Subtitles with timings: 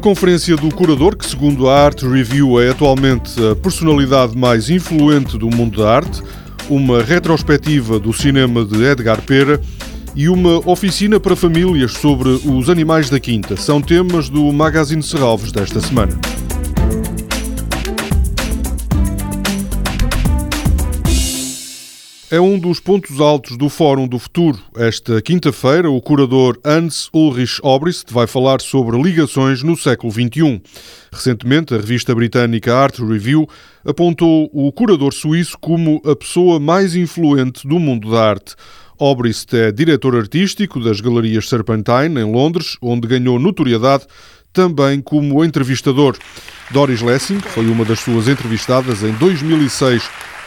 [0.00, 5.50] conferência do curador, que segundo a Art Review é atualmente a personalidade mais influente do
[5.50, 6.22] mundo da arte,
[6.70, 9.60] uma retrospectiva do cinema de Edgar Pera
[10.14, 15.52] e uma oficina para famílias sobre os animais da quinta são temas do Magazine Serralves
[15.52, 16.18] desta semana.
[22.32, 24.58] É um dos pontos altos do Fórum do Futuro.
[24.74, 30.62] Esta quinta-feira, o curador Hans Ulrich Obrist vai falar sobre ligações no século XXI.
[31.12, 33.46] Recentemente, a revista britânica Art Review
[33.84, 38.54] apontou o curador suíço como a pessoa mais influente do mundo da arte.
[38.98, 44.06] Obrist é diretor artístico das Galerias Serpentine, em Londres, onde ganhou notoriedade
[44.54, 46.16] também como entrevistador.
[46.70, 50.02] Doris Lessing foi uma das suas entrevistadas em 2006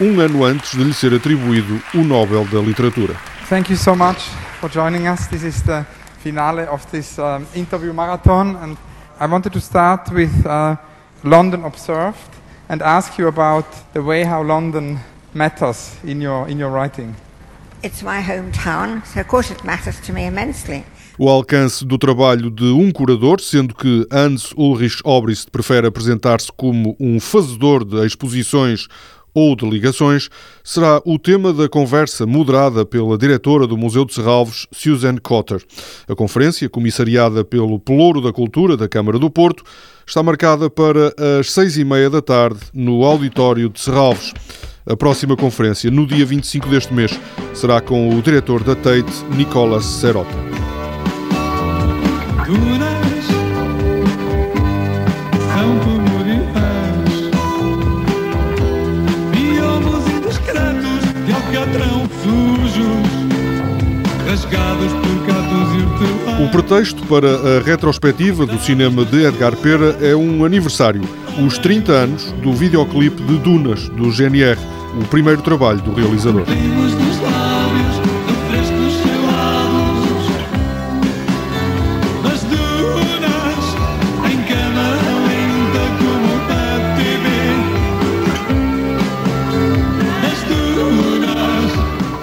[0.00, 3.14] um ano antes de lhe ser atribuído o Nobel da Literatura.
[3.48, 4.28] Thank you so much
[4.60, 5.26] for joining us.
[5.28, 5.86] This is the
[6.18, 8.76] finale of this um, interview marathon, and
[9.18, 10.76] I wanted to start with uh,
[11.24, 12.28] London Observed
[12.68, 14.98] and ask you about the way how London
[15.32, 17.14] matters in your in your writing.
[17.82, 20.84] It's my hometown, so of course it matters to me immensely.
[21.18, 26.94] O alcance do trabalho de um curador, sendo que Hans Ulrich Obrist prefere apresentar-se como
[27.00, 28.88] um fazedor de exposições
[29.36, 30.30] ou de ligações,
[30.64, 35.62] será o tema da conversa moderada pela diretora do Museu de Serralves, Susan Cotter.
[36.08, 39.62] A conferência, comissariada pelo Pelouro da Cultura da Câmara do Porto,
[40.06, 44.32] está marcada para as seis e meia da tarde no auditório de Serralves.
[44.86, 47.20] A próxima conferência, no dia 25 deste mês,
[47.52, 50.34] será com o diretor da Tate, Nicolas Serota.
[66.38, 71.02] O pretexto para a retrospectiva do cinema de Edgar Pera é um aniversário,
[71.44, 74.58] os 30 anos do videoclipe de Dunas, do GNR,
[75.00, 76.44] o primeiro trabalho do realizador.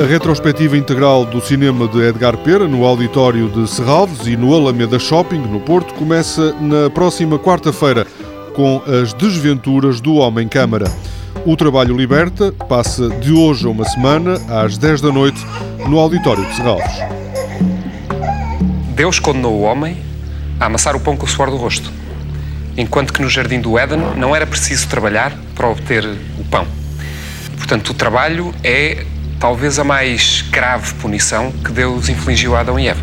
[0.00, 4.98] A retrospectiva integral do cinema de Edgar Pera no auditório de Serralves e no Alameda
[4.98, 8.06] Shopping, no Porto, começa na próxima quarta-feira
[8.54, 10.90] com as desventuras do Homem Câmara.
[11.44, 15.38] O trabalho liberta passa de hoje a uma semana, às 10 da noite,
[15.86, 16.96] no auditório de Serralves.
[18.94, 19.98] Deus condenou o homem
[20.58, 21.92] a amassar o pão com o suor do rosto,
[22.74, 26.06] enquanto que no jardim do Éden não era preciso trabalhar para obter
[26.38, 26.66] o pão.
[27.58, 29.04] Portanto, o trabalho é
[29.40, 33.00] talvez a mais grave punição que Deus infligiu a Adão e Eva.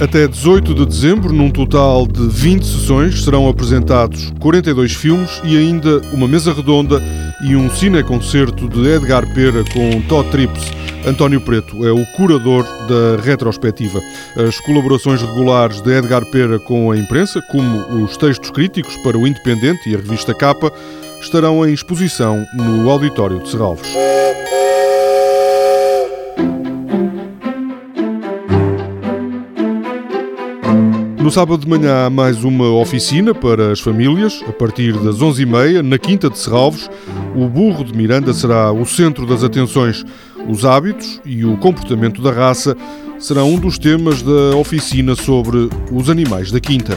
[0.00, 6.00] Até 18 de dezembro, num total de 20 sessões, serão apresentados 42 filmes e ainda
[6.12, 7.00] uma mesa redonda
[7.42, 10.70] e um cineconcerto de Edgar Pera com Todd Trips.
[11.06, 14.00] António Preto é o curador da retrospectiva.
[14.36, 19.26] As colaborações regulares de Edgar Pera com a imprensa, como os textos críticos para o
[19.26, 20.72] Independente e a revista Capa,
[21.20, 23.88] estarão em exposição no Auditório de Serralves.
[31.26, 35.82] No sábado de manhã há mais uma oficina para as famílias, a partir das 11h30,
[35.82, 36.88] na Quinta de Serralves.
[37.34, 40.04] O burro de Miranda será o centro das atenções.
[40.48, 42.76] Os hábitos e o comportamento da raça
[43.18, 46.96] serão um dos temas da oficina sobre os animais da Quinta.